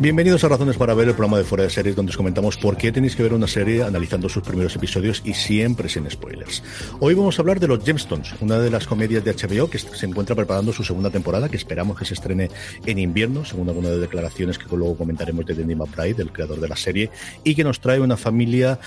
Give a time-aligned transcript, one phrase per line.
[0.00, 2.78] Bienvenidos a Razones para Ver, el programa de Fuera de Series, donde os comentamos por
[2.78, 6.62] qué tenéis que ver una serie analizando sus primeros episodios y siempre sin spoilers.
[7.00, 10.06] Hoy vamos a hablar de Los Gemstones, una de las comedias de HBO que se
[10.06, 12.48] encuentra preparando su segunda temporada, que esperamos que se estrene
[12.86, 16.68] en invierno, según algunas de declaraciones que luego comentaremos de Denny McBride, el creador de
[16.68, 17.10] la serie,
[17.44, 18.78] y que nos trae una familia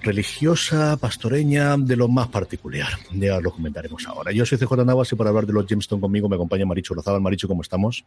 [0.00, 2.88] religiosa, pastoreña, de lo más particular.
[3.12, 4.32] Ya lo comentaremos ahora.
[4.32, 7.20] Yo soy CJ Navas y para hablar de los Gemstones conmigo me acompaña Maricho Rozabal.
[7.20, 8.06] Maricho, ¿cómo estamos?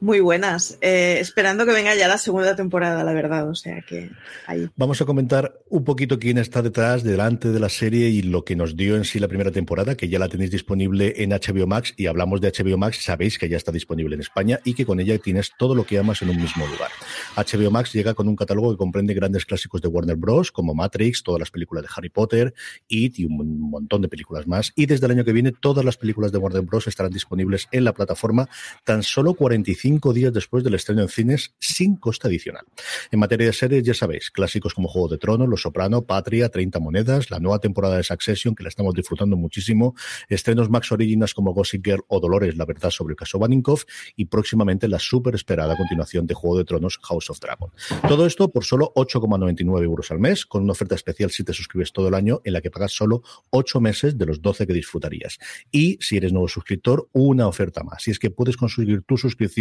[0.00, 0.78] Muy buenas.
[0.80, 3.48] Eh, esperando que venga ya la segunda temporada, la verdad.
[3.48, 4.10] O sea que
[4.46, 4.68] ahí.
[4.76, 8.56] Vamos a comentar un poquito quién está detrás, delante de la serie y lo que
[8.56, 11.94] nos dio en sí la primera temporada, que ya la tenéis disponible en HBO Max.
[11.96, 15.00] Y hablamos de HBO Max, sabéis que ya está disponible en España y que con
[15.00, 16.90] ella tienes todo lo que amas en un mismo lugar.
[17.36, 21.22] HBO Max llega con un catálogo que comprende grandes clásicos de Warner Bros., como Matrix,
[21.22, 22.54] todas las películas de Harry Potter,
[22.88, 24.72] It y un montón de películas más.
[24.74, 26.86] Y desde el año que viene, todas las películas de Warner Bros.
[26.86, 28.48] estarán disponibles en la plataforma
[28.84, 29.34] tan solo
[29.66, 32.64] 45 días después del estreno en cines sin coste adicional.
[33.10, 36.78] En materia de series, ya sabéis, clásicos como Juego de Tronos, Los Soprano, Patria, 30
[36.78, 39.96] Monedas, la nueva temporada de Succession, que la estamos disfrutando muchísimo,
[40.28, 43.84] estrenos Max Originals como Gossip Girl o Dolores, la verdad sobre el caso Baninkoff,
[44.14, 47.70] y próximamente la súper esperada continuación de Juego de Tronos, House of Dragon.
[48.06, 51.92] Todo esto por solo 8,99 euros al mes, con una oferta especial si te suscribes
[51.92, 55.38] todo el año, en la que pagas solo 8 meses de los 12 que disfrutarías.
[55.72, 58.06] Y si eres nuevo suscriptor, una oferta más.
[58.06, 59.55] Y es que puedes conseguir tu suscripción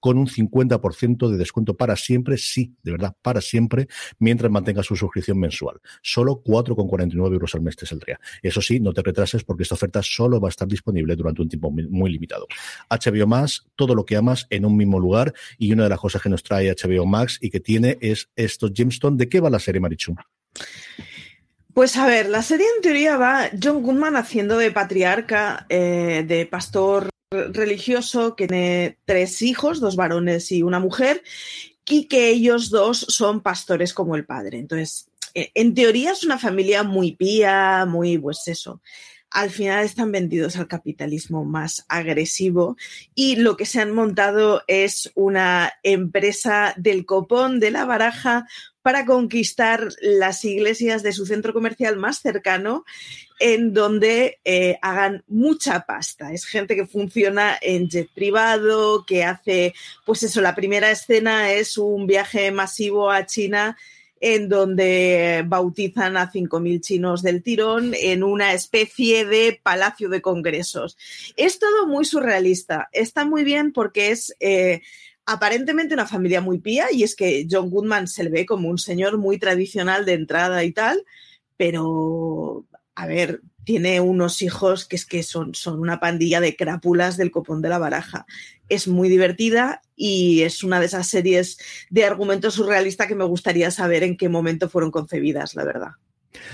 [0.00, 3.88] con un 50% de descuento para siempre, sí, de verdad, para siempre,
[4.18, 5.80] mientras mantengas su suscripción mensual.
[6.02, 8.20] Solo 4,49 euros al mes te saldría.
[8.42, 11.48] Eso sí, no te retrases porque esta oferta solo va a estar disponible durante un
[11.48, 12.46] tiempo muy limitado.
[12.90, 16.22] HBO Max, todo lo que amas en un mismo lugar y una de las cosas
[16.22, 19.16] que nos trae HBO Max y que tiene es estos Gemstone.
[19.16, 20.14] ¿De qué va la serie, Marichu?
[21.74, 26.44] Pues a ver, la serie en teoría va John Goodman haciendo de patriarca, eh, de
[26.44, 31.22] pastor religioso, que tiene tres hijos, dos varones y una mujer,
[31.86, 34.58] y que ellos dos son pastores como el padre.
[34.58, 38.80] Entonces, eh, en teoría es una familia muy pía, muy, pues eso.
[39.30, 42.76] Al final están vendidos al capitalismo más agresivo
[43.14, 48.46] y lo que se han montado es una empresa del copón de la baraja
[48.82, 52.84] para conquistar las iglesias de su centro comercial más cercano,
[53.44, 56.32] en donde eh, hagan mucha pasta.
[56.32, 59.74] Es gente que funciona en jet privado, que hace,
[60.06, 63.76] pues eso, la primera escena es un viaje masivo a China
[64.20, 70.96] en donde bautizan a 5.000 chinos del tirón en una especie de palacio de congresos.
[71.34, 72.88] Es todo muy surrealista.
[72.92, 74.36] Está muy bien porque es...
[74.38, 74.82] Eh,
[75.24, 78.78] aparentemente una familia muy pía y es que John Goodman se le ve como un
[78.78, 81.04] señor muy tradicional de entrada y tal,
[81.56, 87.16] pero a ver, tiene unos hijos que es que son, son una pandilla de crápulas
[87.16, 88.26] del copón de la baraja.
[88.68, 91.58] Es muy divertida y es una de esas series
[91.90, 95.92] de argumento surrealista que me gustaría saber en qué momento fueron concebidas, la verdad.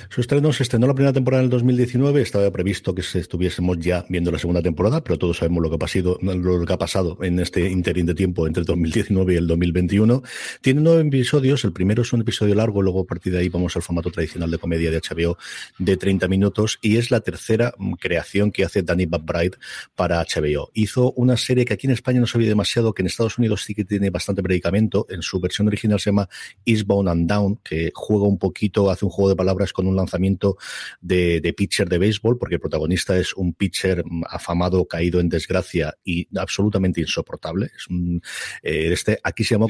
[0.08, 4.04] Su estreno se estrenó la primera temporada en el 2019, estaba previsto que estuviésemos ya
[4.08, 7.19] viendo la segunda temporada, pero todos sabemos lo que ha pasado, lo que ha pasado
[7.22, 10.22] en este interín de tiempo entre el 2019 y el 2021.
[10.60, 13.76] Tiene nueve episodios, el primero es un episodio largo, luego a partir de ahí vamos
[13.76, 15.38] al formato tradicional de comedia de HBO
[15.78, 19.58] de 30 minutos y es la tercera creación que hace Danny McBride
[19.94, 20.70] para HBO.
[20.75, 23.62] Hizo una serie que aquí en España no se veía demasiado, que en Estados Unidos
[23.64, 26.28] sí que tiene bastante predicamento, en su versión original se llama
[26.64, 30.56] Eastbound and Down, que juega un poquito, hace un juego de palabras con un lanzamiento
[31.00, 36.28] de, pitcher de béisbol, porque el protagonista es un pitcher afamado, caído en desgracia y
[36.36, 37.70] absolutamente insoportable.
[37.76, 38.22] Es un,
[38.62, 39.66] eh, este, aquí se llama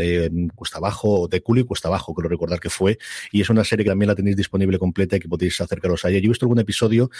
[0.00, 2.98] eh, Cuesta Abajo, de Culi Cuesta Abajo, creo recordar que fue,
[3.30, 6.10] y es una serie que también la tenéis disponible completa y que podéis acercaros a
[6.10, 6.18] ella.
[6.18, 7.10] Yo he visto algún episodio,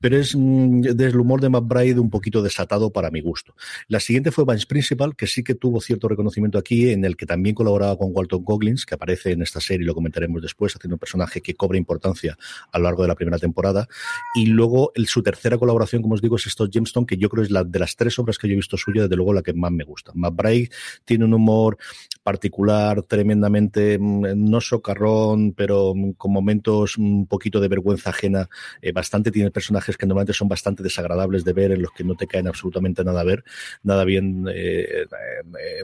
[0.00, 3.54] pero es mm, desde el humor de McBride un poquito desatado para mi gusto.
[3.88, 7.26] La siguiente fue Vance Principal, que sí que tuvo cierto reconocimiento aquí, en el que
[7.26, 10.96] también colaboraba con Walton Goggins, que aparece en esta serie y lo comentaremos después, haciendo
[10.96, 12.36] un personaje que cobra importancia
[12.70, 13.88] a lo largo de la primera temporada.
[14.34, 17.50] Y luego su tercera colaboración, como os digo, es esto Gemstone, que yo creo es
[17.50, 19.72] la de las tres obras que yo he visto suya, desde luego la que más
[19.72, 20.12] me gusta.
[20.14, 20.70] McBride
[21.04, 21.78] tiene un humor
[22.22, 28.48] particular, tremendamente, mm, no socarrón, pero mm, con momentos un poquito de vergüenza ajena,
[28.80, 32.14] eh, bastante, tiene personajes que normalmente son bastante desagradables de ver, en los que no
[32.14, 33.44] te caen absolutamente nada a ver,
[33.82, 35.82] nada bien eh, eh,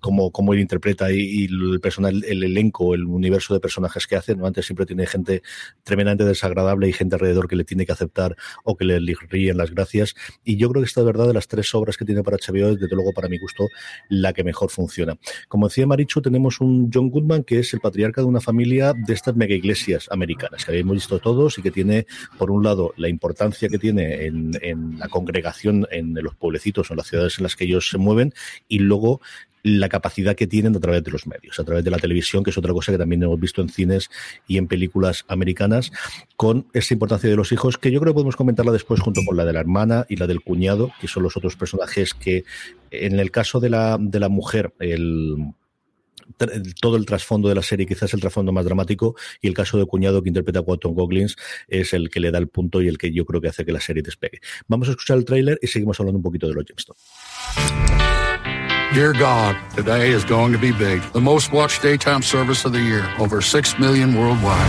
[0.00, 4.32] como, como él interpreta y, el personal, el elenco, el universo de personajes que hace,
[4.32, 5.33] normalmente siempre tiene gente
[5.82, 8.98] tremendamente desagradable y gente alrededor que le tiene que aceptar o que le
[9.28, 10.14] ríen las gracias.
[10.44, 12.70] Y yo creo que esta de verdad de las tres obras que tiene para HBO
[12.70, 13.68] es desde luego para mi gusto
[14.08, 15.16] la que mejor funciona.
[15.48, 19.12] Como decía Marichu, tenemos un John Goodman que es el patriarca de una familia de
[19.12, 22.06] estas mega iglesias americanas que habíamos visto todos y que tiene,
[22.38, 26.94] por un lado, la importancia que tiene en, en la congregación en los pueblecitos o
[26.94, 28.32] en las ciudades en las que ellos se mueven
[28.68, 29.20] y luego
[29.64, 32.50] la capacidad que tienen a través de los medios, a través de la televisión, que
[32.50, 34.10] es otra cosa que también hemos visto en cines
[34.46, 35.90] y en películas americanas,
[36.36, 39.36] con esa importancia de los hijos, que yo creo que podemos comentarla después junto con
[39.36, 42.44] la de la hermana y la del cuñado, que son los otros personajes que,
[42.90, 45.54] en el caso de la, de la mujer, el
[46.80, 49.86] todo el trasfondo de la serie, quizás el trasfondo más dramático, y el caso de
[49.86, 51.36] cuñado que interpreta a Quantum Goglins
[51.68, 53.72] es el que le da el punto y el que yo creo que hace que
[53.72, 54.40] la serie despegue.
[54.66, 58.23] Vamos a escuchar el tráiler y seguimos hablando un poquito de los Gemstones.
[58.92, 61.02] Dear God, today is going to be big.
[61.12, 64.68] The most watched daytime service of the year, over 6 million worldwide.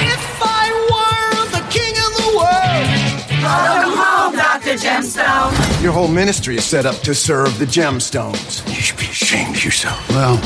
[0.00, 3.42] If I were the king of the world.
[3.42, 4.76] Welcome home, Dr.
[4.78, 5.82] Gemstone.
[5.82, 8.66] Your whole ministry is set up to serve the gemstones.
[8.68, 10.08] You should be ashamed of yourself.
[10.08, 10.38] Well,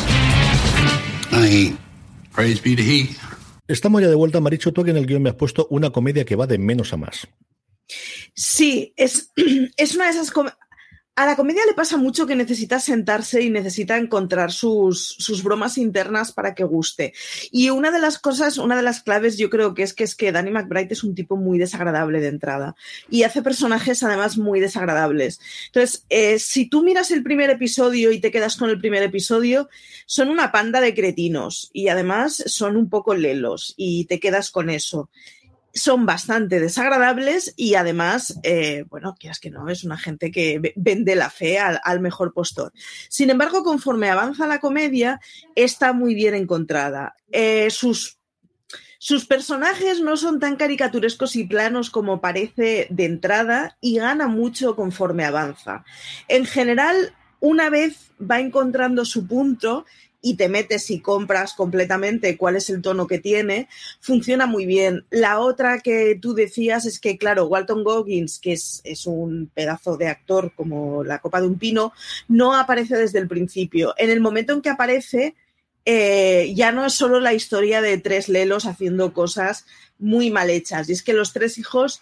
[1.31, 1.81] I ain't.
[2.33, 3.15] Praise be to he.
[3.69, 4.73] Estamos ya de vuelta, Maricho.
[4.73, 6.97] Tú aquí en el guión me has puesto una comedia que va de menos a
[6.97, 7.29] más.
[8.35, 9.31] Sí, es,
[9.77, 10.59] es una de esas comedias
[11.17, 15.79] a la comedia le pasa mucho que necesita sentarse y necesita encontrar sus, sus, bromas
[15.79, 17.13] internas para que guste.
[17.53, 20.17] Y una de las cosas, una de las claves yo creo que es que es
[20.17, 22.75] que Danny McBride es un tipo muy desagradable de entrada
[23.09, 25.41] y hace personajes además muy desagradables.
[25.67, 29.69] Entonces, eh, si tú miras el primer episodio y te quedas con el primer episodio,
[30.07, 34.69] son una panda de cretinos y además son un poco lelos y te quedas con
[34.69, 35.11] eso
[35.75, 41.17] son bastante desagradables y además, eh, bueno, quieras que no, es una gente que vende
[41.17, 42.73] la fe al, mejor postor.
[43.09, 45.21] Sin embargo, conforme avanza la comedia,
[45.57, 47.17] está muy bien encontrada.
[47.33, 48.19] Eh, sus,
[48.99, 54.77] sus personajes no son tan caricaturescos y planos como parece de entrada y gana mucho
[54.77, 55.85] conforme avanza.
[56.29, 59.87] En general, una vez va encontrando su punto
[60.25, 63.69] y te metes y compras completamente cuál es el tono que tiene,
[64.01, 65.05] funciona muy bien.
[65.11, 70.09] La otra que tú decías es que, claro, Walton Goggins, que es, un pedazo de
[70.09, 71.93] actor como la copa de un pino,
[72.27, 73.93] no aparece desde el principio.
[73.99, 75.35] En el momento en que aparece,
[75.85, 79.67] eh, ya no es solo la historia de tres lelos haciendo cosas
[79.99, 80.89] muy mal hechas.
[80.89, 82.01] Y es que los tres hijos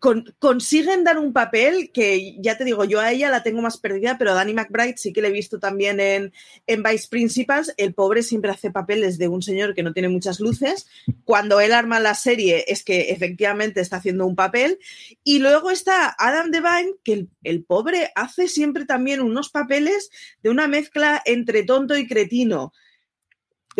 [0.00, 4.16] consiguen dar un papel que, ya te digo, yo a ella la tengo más perdida,
[4.18, 6.32] pero a Danny McBride sí que le he visto también en,
[6.66, 7.74] en Vice Principals.
[7.76, 10.88] El pobre siempre hace papeles de un señor que no tiene muchas luces.
[11.24, 14.78] Cuando él arma la serie es que efectivamente está haciendo un papel.
[15.22, 20.10] Y luego está Adam Devine, que el, el pobre hace siempre también unos papeles
[20.42, 22.72] de una mezcla entre tonto y cretino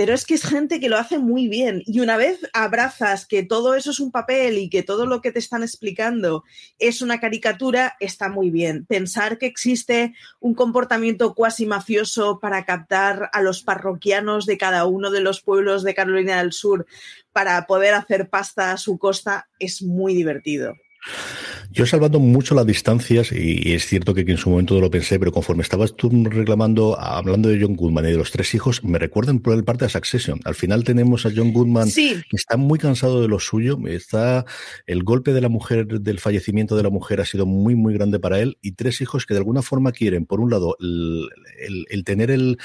[0.00, 1.83] pero es que es gente que lo hace muy bien.
[1.85, 5.30] Y una vez abrazas que todo eso es un papel y que todo lo que
[5.30, 6.42] te están explicando
[6.78, 8.87] es una caricatura, está muy bien.
[8.87, 15.11] Pensar que existe un comportamiento cuasi mafioso para captar a los parroquianos de cada uno
[15.11, 16.87] de los pueblos de Carolina del Sur
[17.35, 20.76] para poder hacer pasta a su costa es muy divertido.
[21.72, 25.20] Yo he salvado mucho las distancias y, es cierto que en su momento lo pensé,
[25.20, 28.98] pero conforme estabas tú reclamando, hablando de John Goodman y de los tres hijos, me
[28.98, 30.40] recuerdan por el parte de Succession.
[30.44, 34.44] Al final tenemos a John Goodman que está muy cansado de lo suyo, está
[34.86, 38.18] el golpe de la mujer, del fallecimiento de la mujer ha sido muy, muy grande
[38.18, 42.32] para él y tres hijos que de alguna forma quieren, por un lado, el tener
[42.32, 42.58] el,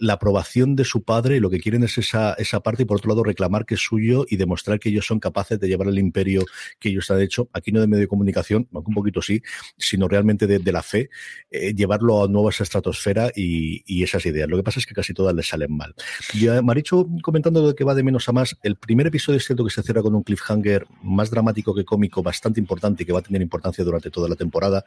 [0.00, 2.98] la aprobación de su padre y lo que quieren es esa, esa parte y por
[2.98, 5.98] otro lado reclamar que es suyo y demostrar que ellos son capaces de llevar el
[5.98, 6.44] imperio
[6.78, 9.42] que ellos han hecho, aquí no de medio de comunicación, aunque un poquito sí,
[9.76, 11.10] sino realmente de, la fe,
[11.50, 14.48] eh, llevarlo a nuevas estratosfera y, y, esas ideas.
[14.48, 15.94] Lo que pasa es que casi todas les salen mal.
[16.34, 19.64] Ya, Maricho, comentando de que va de menos a más, el primer episodio es cierto
[19.64, 23.20] que se cierra con un cliffhanger más dramático que cómico, bastante importante y que va
[23.20, 24.84] a tener importancia durante toda la temporada.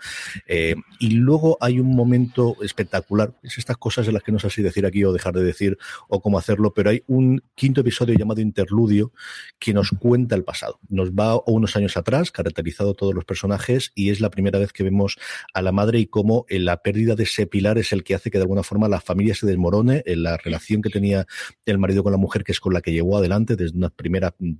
[0.47, 4.49] Eh, y luego hay un momento espectacular, es estas cosas de las que no sé
[4.49, 8.15] si decir aquí o dejar de decir o cómo hacerlo, pero hay un quinto episodio
[8.17, 9.11] llamado Interludio
[9.59, 10.79] que nos cuenta el pasado.
[10.89, 14.83] Nos va unos años atrás, caracterizado todos los personajes, y es la primera vez que
[14.83, 15.17] vemos
[15.53, 18.37] a la madre y cómo la pérdida de ese pilar es el que hace que
[18.37, 21.25] de alguna forma la familia se desmorone, en la relación que tenía
[21.65, 24.35] el marido con la mujer, que es con la que llevó adelante desde una primera
[24.37, 24.55] mm,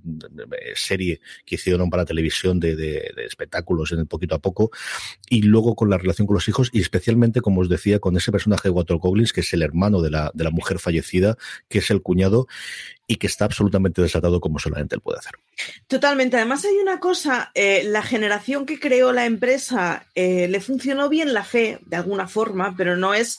[0.74, 4.70] serie que hicieron para televisión de, espectáculos en el poquito a poco,
[5.28, 8.32] y luego con la relación con los hijos, y especialmente, como os decía, con ese
[8.32, 11.36] personaje de Walter Coglins, que es el hermano de de la, mujer fallecida,
[11.68, 12.46] que es el cuñado,
[13.06, 15.32] y que está absolutamente desatado como solamente él puede hacer.
[15.86, 16.36] Totalmente.
[16.36, 21.32] Además hay una cosa, eh, la generación que creó la empresa eh, le funcionó bien
[21.32, 23.38] la fe, de alguna forma, pero no es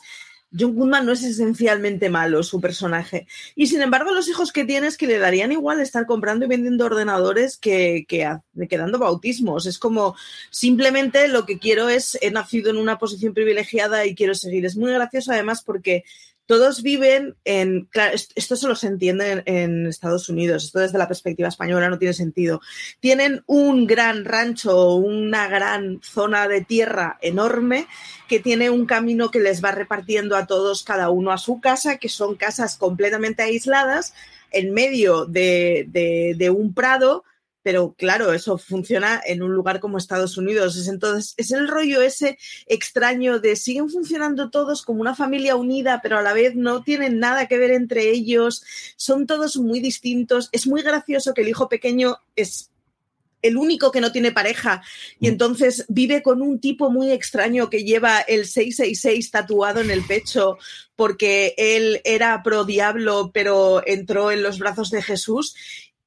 [0.57, 3.27] John Goodman no es esencialmente malo su personaje.
[3.55, 6.85] Y sin embargo, los hijos que tienes que le darían igual estar comprando y vendiendo
[6.85, 8.27] ordenadores que, que,
[8.67, 9.67] que, dando bautismos.
[9.67, 10.15] Es como
[10.49, 14.65] simplemente lo que quiero es, he nacido en una posición privilegiada y quiero seguir.
[14.65, 16.03] Es muy gracioso además porque
[16.49, 21.47] todos viven en, claro, esto solo se entiende en, Estados Unidos, esto desde la perspectiva
[21.47, 22.59] española no tiene sentido.
[22.99, 27.85] Tienen un gran rancho, una gran zona de tierra enorme
[28.27, 31.97] que tiene un camino que les va repartiendo a todos, cada uno a su casa,
[31.97, 34.15] que son casas completamente aisladas
[34.49, 35.85] en medio de,
[36.35, 37.25] de un prado
[37.63, 40.77] pero claro, eso funciona en un lugar como Estados Unidos.
[40.77, 42.37] Es entonces, es el rollo ese
[42.67, 47.19] extraño de siguen funcionando todos como una familia unida, pero a la vez no tienen
[47.19, 48.63] nada que ver entre ellos,
[48.95, 50.49] son todos muy distintos.
[50.51, 52.71] Es muy gracioso que el hijo pequeño es
[53.41, 54.81] el único que no tiene pareja
[55.19, 55.31] y mm.
[55.31, 60.57] entonces vive con un tipo muy extraño que lleva el 666 tatuado en el pecho
[60.95, 65.55] porque él era pro diablo pero entró en los brazos de Jesús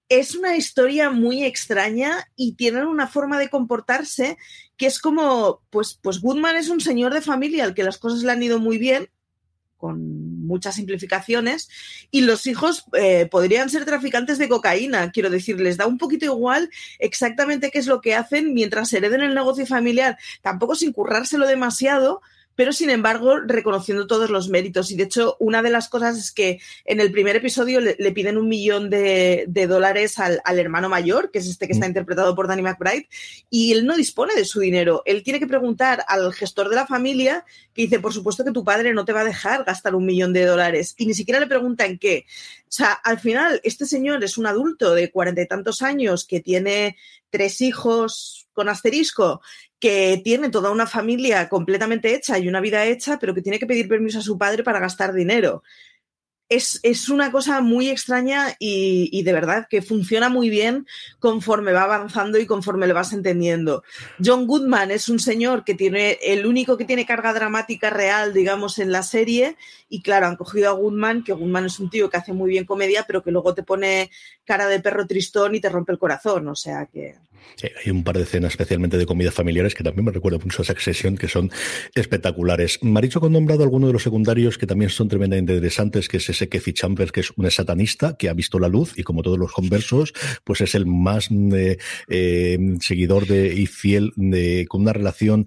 [0.08, 4.36] es una historia muy extraña y tienen una forma de comportarse
[4.76, 8.22] que es como, pues, pues Goodman es un señor de familia al que las cosas
[8.22, 9.08] le han ido muy bien,
[9.76, 11.68] con muchas simplificaciones,
[12.12, 16.24] y los hijos eh, podrían ser traficantes de cocaína, quiero decir, les da un poquito
[16.24, 21.48] igual exactamente qué es lo que hacen mientras hereden el negocio familiar, tampoco sin currárselo
[21.48, 22.22] demasiado,
[22.54, 24.90] pero sin embargo reconociendo todos los méritos.
[24.90, 28.36] Y de hecho, una de las cosas es que en el primer episodio le, piden
[28.36, 31.90] un millón de, dólares al, hermano mayor, que es este que está mm.
[31.90, 33.08] interpretado por Danny McBride,
[33.50, 35.02] y él no dispone de su dinero.
[35.06, 37.44] Él tiene que preguntar al gestor de la familia,
[37.74, 40.32] que dice, por supuesto que tu padre no te va a dejar gastar un millón
[40.32, 42.26] de dólares, y ni siquiera le pregunta en qué.
[42.62, 46.40] O sea, al final, este señor es un adulto de cuarenta y tantos años que
[46.40, 46.96] tiene
[47.30, 49.40] tres hijos con asterisco
[49.82, 53.66] que tiene toda una familia completamente hecha y una vida hecha, pero que tiene que
[53.66, 55.64] pedir permiso a su padre para gastar dinero.
[56.54, 60.86] Es, es una cosa muy extraña y, y, de verdad que funciona muy bien
[61.18, 63.84] conforme va avanzando y conforme le vas entendiendo.
[64.22, 68.78] John Goodman es un señor que tiene el único que tiene carga dramática real, digamos,
[68.78, 69.56] en la serie.
[69.88, 72.66] Y claro, han cogido a Goodman, que Goodman es un tío que hace muy bien
[72.66, 74.10] comedia, pero que luego te pone
[74.44, 76.48] cara de perro tristón y te rompe el corazón.
[76.48, 77.16] O sea que
[77.84, 80.64] hay un par de escenas especialmente de comidas familiares que también me recuerdan mucho a
[80.64, 81.50] Succession, que son
[81.94, 82.78] espectaculares.
[82.82, 86.41] Maricho ha nombrado alguno de los secundarios que también son tremendamente interesantes, que es ese
[86.48, 89.52] Kefi Chambers, que es un satanista que ha visto la luz y como todos los
[89.52, 90.12] conversos,
[90.44, 95.46] pues es el más eh, eh, seguidor de, y fiel de, con una relación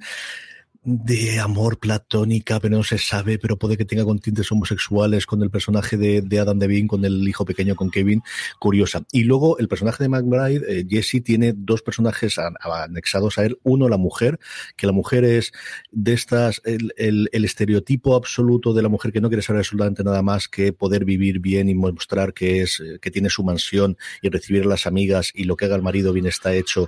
[0.86, 5.42] de amor platónica, pero no se sabe, pero puede que tenga con tintes homosexuales con
[5.42, 8.22] el personaje de, de Adam Devine, con el hijo pequeño, con Kevin,
[8.60, 9.04] curiosa.
[9.12, 13.58] Y luego el personaje de McBride, eh, Jesse, tiene dos personajes anexados a él.
[13.64, 14.40] Uno, la mujer,
[14.78, 15.52] que la mujer es
[15.92, 20.04] de estas, el, el, el estereotipo absoluto de la mujer que no quiere saber absolutamente
[20.04, 23.98] nada más que poder vivir bien y mostrar que es, eh, que tiene su mansión
[24.22, 26.88] y recibir a las amigas y lo que haga el marido bien está hecho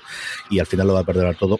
[0.52, 1.60] y al final lo va a perder todo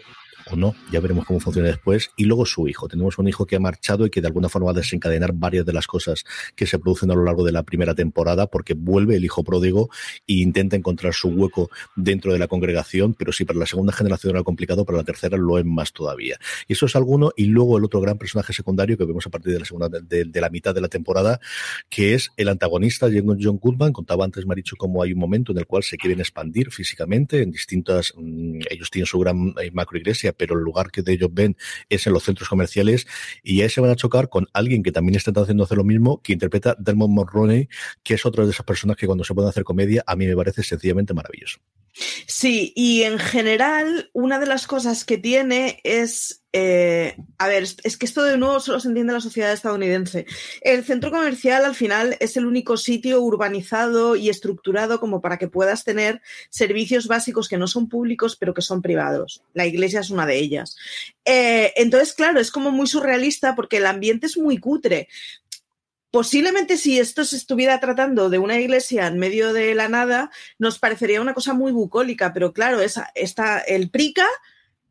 [0.50, 2.10] o no, ya veremos cómo funciona después.
[2.16, 2.88] Y luego su hijo.
[2.88, 5.64] Tenemos un hijo que ha marchado y que de alguna forma va a desencadenar varias
[5.66, 6.24] de las cosas
[6.54, 9.90] que se producen a lo largo de la primera temporada, porque vuelve el hijo pródigo
[10.26, 14.34] e intenta encontrar su hueco dentro de la congregación, pero si para la segunda generación
[14.34, 16.38] era complicado, para la tercera lo es más todavía.
[16.66, 17.32] Y eso es alguno.
[17.36, 20.24] Y luego el otro gran personaje secundario que vemos a partir de la segunda, de,
[20.24, 21.40] de la mitad de la temporada,
[21.88, 23.08] que es el antagonista
[23.40, 23.92] John Goodman.
[23.92, 27.50] Contaba antes Maricho cómo hay un momento en el cual se quieren expandir físicamente en
[27.50, 31.28] distintas, mm, ellos tienen su gran eh, macro iglesia, pero el lugar que de ellos
[31.32, 31.56] ven
[31.90, 33.06] es en los centros comerciales
[33.42, 36.22] y ahí se van a chocar con alguien que también está haciendo hacer lo mismo,
[36.22, 37.68] que interpreta Dermot Mulroney,
[38.02, 40.36] que es otra de esas personas que cuando se pueden hacer comedia a mí me
[40.36, 41.58] parece sencillamente maravilloso.
[42.26, 47.96] Sí, y en general una de las cosas que tiene es eh, a ver, es
[47.98, 50.24] que esto de nuevo solo se entiende en la sociedad estadounidense.
[50.62, 55.48] El centro comercial al final es el único sitio urbanizado y estructurado como para que
[55.48, 59.42] puedas tener servicios básicos que no son públicos pero que son privados.
[59.52, 60.76] La iglesia es una de ellas.
[61.26, 65.08] Eh, entonces, claro, es como muy surrealista porque el ambiente es muy cutre.
[66.10, 70.78] Posiblemente si esto se estuviera tratando de una iglesia en medio de la nada, nos
[70.78, 74.26] parecería una cosa muy bucólica, pero claro, está el prica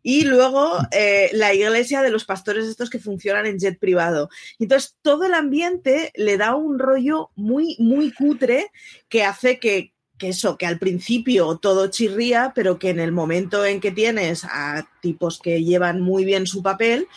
[0.08, 4.30] y luego eh, la iglesia de los pastores estos que funcionan en jet privado.
[4.58, 8.72] Entonces, todo el ambiente le da un rollo muy, muy cutre
[9.10, 13.66] que hace que, que eso, que al principio todo chirría, pero que en el momento
[13.66, 17.10] en que tienes a tipos que llevan muy bien su papel,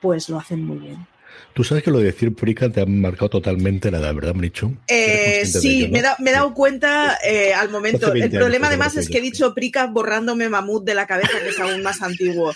[0.00, 1.06] pues lo hacen muy bien.
[1.54, 4.76] Tú sabes que lo de decir Prica te ha marcado totalmente la edad, ¿verdad, Marichu?
[4.86, 5.92] Eh, sí, ello, ¿no?
[5.92, 8.12] me, da, me, he dado cuenta eh, al momento.
[8.12, 11.58] El problema además es que he dicho Prica borrándome mamut de la cabeza, que es
[11.58, 12.54] aún más antiguo.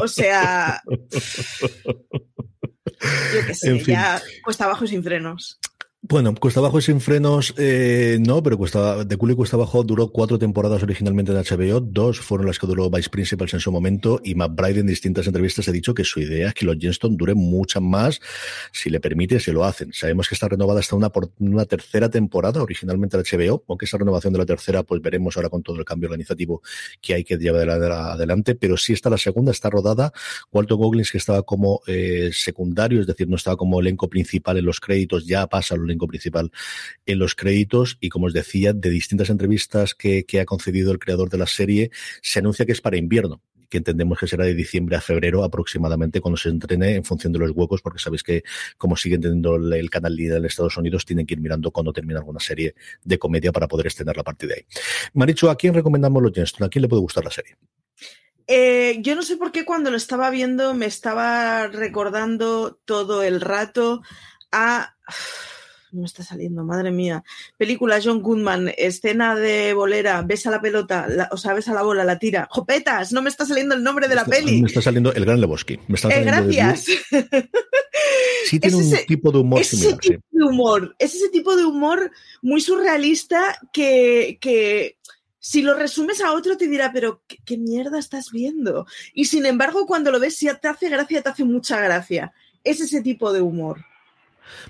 [0.00, 0.82] O sea...
[3.34, 3.94] Yo qué sé, en fin.
[3.94, 5.58] ya cuesta abajo sin frenos.
[6.02, 9.82] Bueno, Cuesta Abajo y Sin Frenos, eh, no, pero Cuesta, de Culo y Cuesta Abajo
[9.84, 13.70] duró cuatro temporadas originalmente en HBO, dos fueron las que duró Vice Principals en su
[13.70, 17.18] momento, y McBride en distintas entrevistas ha dicho que su idea es que los Jenston
[17.18, 18.18] duren muchas más,
[18.72, 19.92] si le permite, se lo hacen.
[19.92, 23.98] Sabemos que está renovada hasta una, por, una tercera temporada, originalmente en HBO, aunque esa
[23.98, 26.62] renovación de la tercera, pues veremos ahora con todo el cambio organizativo
[27.02, 30.14] que hay que llevar adelante, pero sí está la segunda, está rodada.
[30.50, 34.64] Walton Goggins, que estaba como eh, secundario, es decir, no estaba como elenco principal en
[34.64, 36.50] los créditos, ya pasa a los elenco principal
[37.06, 40.98] en los créditos y como os decía, de distintas entrevistas que, que ha concedido el
[40.98, 41.90] creador de la serie,
[42.22, 46.20] se anuncia que es para invierno que entendemos que será de diciembre a febrero aproximadamente
[46.20, 48.42] cuando se entrene en función de los huecos, porque sabéis que
[48.76, 52.18] como siguen teniendo el canal líder en Estados Unidos, tienen que ir mirando cuando termina
[52.18, 52.74] alguna serie
[53.04, 54.64] de comedia para poder extender la partida ahí.
[55.14, 56.66] Maricho, ¿a quién recomendamos los Jenston?
[56.66, 57.56] ¿A quién le puede gustar la serie?
[58.48, 63.40] Eh, yo no sé por qué cuando lo estaba viendo me estaba recordando todo el
[63.40, 64.02] rato
[64.50, 64.96] a
[65.92, 67.24] no me está saliendo, madre mía.
[67.56, 72.04] Película John Goodman, escena de bolera, besa la pelota, la, o sea, besa la bola,
[72.04, 72.48] la tira.
[72.50, 73.12] ¡Jopetas!
[73.12, 74.62] No me está saliendo el nombre de la está, peli.
[74.62, 75.78] Me está saliendo el Gran Lebowski.
[75.88, 76.84] Me está eh, gracias.
[78.46, 79.98] sí tiene ese, un tipo de humor ese similar.
[80.00, 80.38] Tipo sí.
[80.38, 80.96] de humor.
[80.98, 82.10] Es ese tipo de humor
[82.42, 84.98] muy surrealista que, que
[85.38, 88.86] si lo resumes a otro te dirá, pero ¿qué, ¿qué, mierda estás viendo?
[89.14, 92.32] Y sin embargo, cuando lo ves, si te hace gracia, te hace mucha gracia.
[92.62, 93.84] Es ese tipo de humor.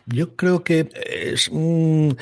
[0.06, 2.16] Yo creo que es un...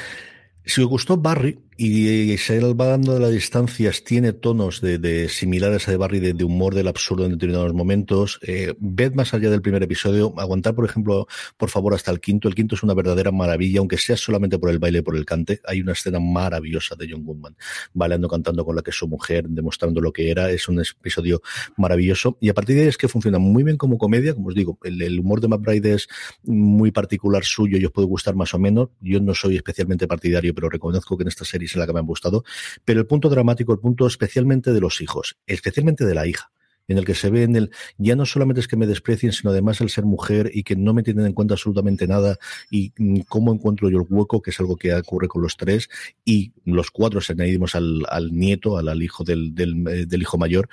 [0.65, 5.29] Si os gustó Barry, y se va dando de las distancias, tiene tonos de, de
[5.29, 8.41] similares a de Barry, de, humor del absurdo en determinados momentos.
[8.43, 12.49] Eh, ved más allá del primer episodio, aguantar, por ejemplo, por favor, hasta el quinto.
[12.49, 15.61] El quinto es una verdadera maravilla, aunque sea solamente por el baile por el cante.
[15.69, 17.57] Hay una escena maravillosa de John Goodman,
[17.95, 20.51] bailando, cantando con la que es su mujer, demostrando lo que era.
[20.51, 21.43] Es un episodio
[21.77, 22.39] maravilloso.
[22.41, 24.35] Y a partir de ahí es que funciona muy bien como comedia.
[24.35, 26.09] Como os digo, el, el humor de McBride es
[26.43, 28.89] muy particular suyo y os puede gustar más o menos.
[29.01, 32.01] Yo no soy especialmente partidario, pero reconozco que en esta serie en la que me
[32.01, 32.45] han gustado,
[32.85, 36.51] pero el punto dramático, el punto especialmente de los hijos, especialmente de la hija,
[36.89, 39.51] en el que se ve en el, ya no solamente es que me desprecien, sino
[39.51, 42.39] además el ser mujer y que no me tienen en cuenta absolutamente nada
[42.71, 42.93] y
[43.25, 45.89] cómo encuentro yo el hueco, que es algo que ocurre con los tres,
[46.25, 50.39] y los cuatro se añadimos al, al nieto, al, al hijo del, del, del, hijo
[50.39, 50.69] mayor.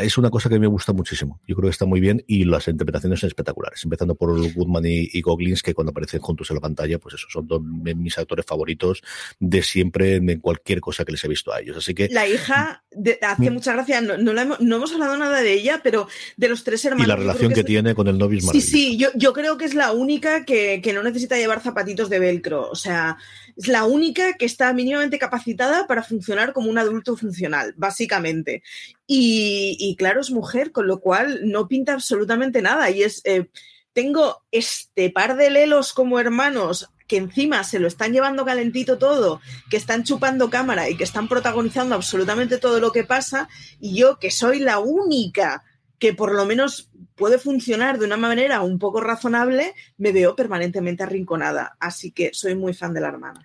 [0.00, 1.40] Es una cosa que me gusta muchísimo.
[1.46, 5.08] Yo creo que está muy bien y las interpretaciones son espectaculares, empezando por Goodman y,
[5.12, 8.18] y Goglins, que cuando aparecen juntos en la pantalla, pues esos son dos de mis
[8.18, 9.02] actores favoritos
[9.38, 11.76] de siempre en cualquier cosa que les he visto a ellos.
[11.76, 12.84] Así que la hija
[13.22, 13.54] hace mm.
[13.54, 17.06] mucha gracia, no, no, hemos, hablado nada de ella, pero de los tres hermanos.
[17.06, 19.74] Y la relación que, tiene con el novio Sí, sí, yo, yo, creo que es
[19.74, 22.68] la única que, que, no necesita llevar zapatitos de velcro.
[22.70, 23.16] O sea,
[23.56, 28.62] es la única que está mínimamente capacitada para funcionar como un adulto funcional, básicamente.
[29.06, 32.90] Y, y claro, es mujer, con lo cual no pinta absolutamente nada.
[32.90, 33.22] Y es.
[33.24, 33.46] Eh,
[33.92, 39.40] tengo este par de lelos como hermanos que encima se lo están llevando calentito todo,
[39.70, 43.48] que están chupando cámara y que están protagonizando absolutamente todo lo que pasa,
[43.80, 45.64] y yo que soy la única
[45.98, 51.02] que por lo menos puede funcionar de una manera un poco razonable, me veo permanentemente
[51.02, 51.76] arrinconada.
[51.80, 53.44] Así que soy muy fan de la hermana.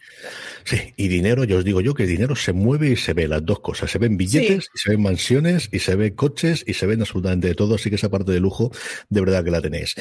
[0.64, 3.28] Sí, y dinero, yo os digo yo que el dinero se mueve y se ve
[3.28, 3.90] las dos cosas.
[3.90, 7.48] Se ven billetes, y se ven mansiones, y se ven coches, y se ven absolutamente
[7.48, 7.76] de todo.
[7.76, 8.72] Así que esa parte de lujo,
[9.10, 9.96] de verdad que la tenéis.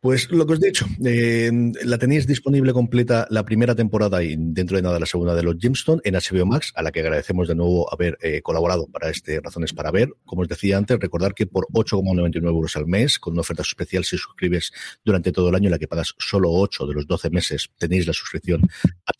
[0.00, 1.50] Pues lo que os he dicho, eh,
[1.84, 5.56] la tenéis disponible completa la primera temporada y dentro de nada la segunda de los
[5.58, 9.40] Gemstone en HBO Max, a la que agradecemos de nuevo haber eh, colaborado para este
[9.40, 10.10] Razones para Ver.
[10.24, 14.04] Como os decía antes, recordar que por 8,99 euros al mes, con una oferta especial
[14.04, 14.72] si suscribes
[15.04, 18.06] durante todo el año, en la que pagas solo 8 de los 12 meses, tenéis
[18.06, 18.68] la suscripción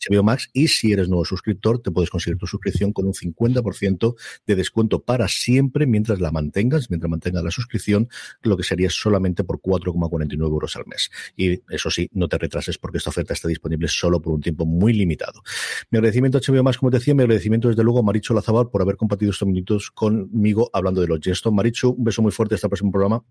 [0.09, 0.49] HBO Max.
[0.53, 5.03] Y si eres nuevo suscriptor, te puedes conseguir tu suscripción con un 50% de descuento
[5.03, 8.09] para siempre mientras la mantengas, mientras mantengas la suscripción,
[8.41, 11.09] lo que sería solamente por 4,49 euros al mes.
[11.35, 14.65] Y eso sí, no te retrases porque esta oferta está disponible solo por un tiempo
[14.65, 15.41] muy limitado.
[15.89, 18.69] Mi agradecimiento a HBO Max, como te decía, mi agradecimiento desde luego a Maricho Lazabal
[18.69, 21.51] por haber compartido estos minutos conmigo hablando de los gestos.
[21.53, 23.23] Maricho, un beso muy fuerte hasta el próximo programa.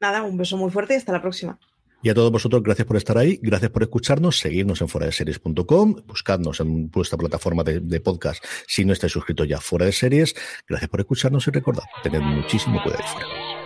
[0.00, 1.58] Nada, un beso muy fuerte y hasta la próxima.
[2.02, 5.12] Y a todos vosotros, gracias por estar ahí, gracias por escucharnos, seguirnos en fuera de
[5.12, 10.34] series.com, buscadnos en vuestra plataforma de, podcast si no estáis suscritos ya fuera de series.
[10.68, 13.65] Gracias por escucharnos y recordad, tened muchísimo cuidado fuera.